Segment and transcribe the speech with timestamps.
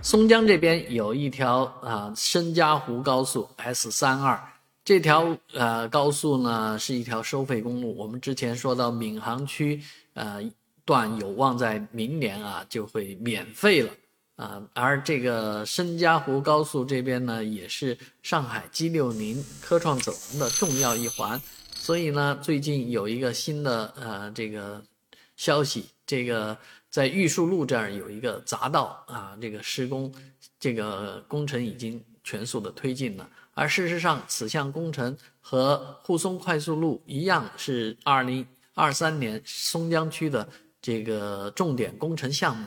[0.00, 4.40] 松江这边有一条啊申嘉湖高速 S 三二，
[4.84, 7.94] 这条呃高速呢是一条收费公路。
[7.96, 9.82] 我们之前说到闵行区
[10.14, 10.40] 呃
[10.84, 13.90] 段有望在明年啊就会免费了
[14.36, 21.40] 啊，而这个申嘉湖高速这边呢也是上海 G 六零科创走廊的重要一环，
[21.74, 24.80] 所以呢最近有一个新的呃这个
[25.36, 26.56] 消息，这个。
[26.90, 30.12] 在玉树路这儿有一个匝道啊，这个施工，
[30.58, 33.28] 这个工程已经全速的推进了。
[33.54, 40.48] 而事实上，此项工程和沪松快速路一样，是二零二三年松江区的
[40.80, 42.66] 这个重点工程项目。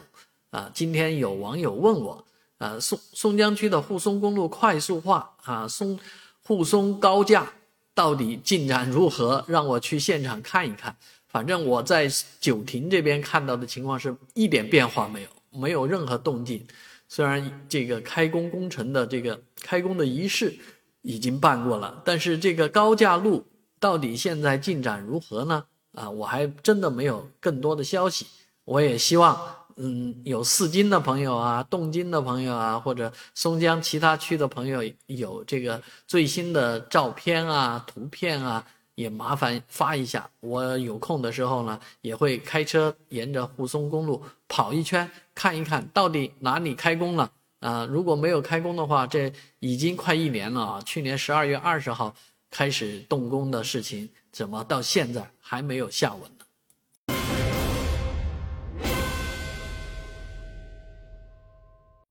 [0.51, 2.25] 啊，今天有网友问我，
[2.57, 5.97] 啊，松松江区的沪松公路快速化啊，松
[6.43, 7.53] 沪松高架
[7.93, 9.45] 到底进展如何？
[9.47, 10.97] 让我去现场看一看。
[11.31, 12.09] 反正我在
[12.39, 16.67] 九亭这边看到的情况是一点变化没有，没有任何动静。
[17.07, 20.53] 虽然这个开工工程的这个开工的仪式
[21.01, 23.45] 已经办过了，但是这个高架路
[23.79, 25.63] 到底现在进展如何呢？
[25.93, 28.27] 啊，我还真的没有更多的消息。
[28.63, 29.39] 我也希望，
[29.77, 38.65] 嗯，有四金的朋友啊，动金的朋友啊，或者松江其他区的朋友有这个最新的照片啊、图片啊。
[39.01, 47.85] 也麻烦发一下，我有空的时候呢，也会开车沿着沪松公路跑一圈，看一看到底哪里开工了啊？
[47.85, 50.81] 如果没有开工的话，这已经快一年了啊！
[50.85, 52.15] 去年十二月二十号
[52.49, 56.21] 开始动工的事情，怎么到现在还没有下文？